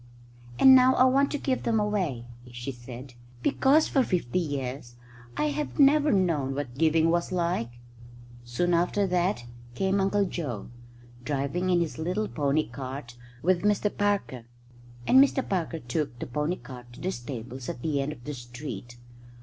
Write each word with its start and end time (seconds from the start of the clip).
"And 0.57 0.73
now 0.73 0.95
I 0.95 1.03
want 1.03 1.29
to 1.29 1.37
give 1.37 1.61
them 1.61 1.79
away," 1.79 2.25
she 2.51 2.71
said, 2.71 3.13
"because 3.43 3.87
for 3.87 4.01
fifty 4.01 4.39
years 4.39 4.95
I 5.37 5.49
have 5.49 5.77
never 5.77 6.11
known 6.11 6.55
what 6.55 6.75
giving 6.75 7.11
was 7.11 7.31
like." 7.31 7.69
Soon 8.43 8.73
after 8.73 9.05
that 9.05 9.45
came 9.75 10.01
Uncle 10.01 10.25
Joe, 10.25 10.71
driving 11.23 11.69
in 11.69 11.81
his 11.81 11.99
little 11.99 12.27
pony 12.27 12.67
cart 12.67 13.13
with 13.43 13.61
Mr 13.61 13.95
Parker; 13.95 14.45
and 15.05 15.23
Mr 15.23 15.47
Parker 15.47 15.77
took 15.77 16.17
the 16.17 16.25
pony 16.25 16.55
cart 16.55 16.91
to 16.93 16.99
the 16.99 17.11
stables 17.11 17.69
at 17.69 17.83
the 17.83 18.01
end 18.01 18.11
of 18.11 18.23
the 18.23 18.33
street. 18.33 18.97